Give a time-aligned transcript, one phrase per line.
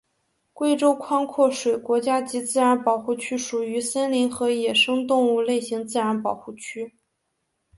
[0.51, 6.95] 贵州宽阔水国家级自然保护区属于森林和野生动物类型自然保护区。